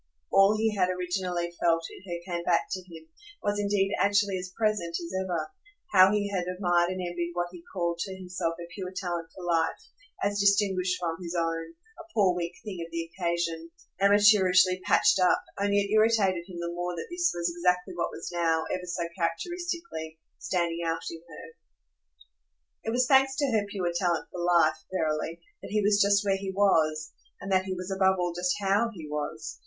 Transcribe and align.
All 0.31 0.57
he 0.57 0.73
had 0.75 0.89
originally 0.89 1.53
felt 1.61 1.83
in 1.91 2.01
her 2.11 2.19
came 2.35 2.43
back 2.43 2.65
to 2.71 2.81
him, 2.91 3.07
was 3.43 3.59
indeed 3.59 3.93
actually 3.99 4.39
as 4.39 4.51
present 4.57 4.95
as 4.99 5.13
ever 5.23 5.51
how 5.93 6.11
he 6.11 6.27
had 6.31 6.45
admired 6.47 6.89
and 6.89 6.99
envied 6.99 7.33
what 7.35 7.49
he 7.51 7.61
called 7.71 7.99
to 7.99 8.15
himself 8.17 8.55
her 8.57 8.65
pure 8.73 8.91
talent 8.95 9.29
for 9.35 9.43
life, 9.45 9.77
as 10.23 10.39
distinguished 10.39 10.97
from 10.99 11.21
his 11.21 11.35
own, 11.37 11.75
a 11.99 12.13
poor 12.15 12.33
weak 12.33 12.55
thing 12.65 12.81
of 12.83 12.89
the 12.89 13.11
occasion, 13.13 13.69
amateurishly 13.99 14.81
patched 14.85 15.19
up; 15.19 15.43
only 15.59 15.81
it 15.81 15.91
irritated 15.91 16.45
him 16.49 16.57
the 16.59 16.73
more 16.73 16.95
that 16.95 17.05
this 17.11 17.31
was 17.35 17.53
exactly 17.55 17.93
what 17.95 18.09
was 18.09 18.31
now, 18.33 18.63
ever 18.73 18.87
so 18.87 19.03
characteristically, 19.15 20.17
standing 20.39 20.79
out 20.83 21.03
in 21.11 21.21
her. 21.29 21.55
It 22.85 22.89
was 22.89 23.05
thanks 23.05 23.35
to 23.35 23.51
her 23.51 23.67
pure 23.69 23.91
talent 23.95 24.27
for 24.31 24.41
life, 24.43 24.81
verily, 24.91 25.41
that 25.61 25.69
he 25.69 25.83
was 25.83 26.01
just 26.01 26.25
where 26.25 26.37
he 26.37 26.49
was 26.49 27.11
and 27.39 27.51
that 27.51 27.65
he 27.65 27.75
was 27.75 27.91
above 27.95 28.15
all 28.17 28.33
just 28.33 28.55
HOW 28.59 28.89
he 28.91 29.07
was. 29.07 29.59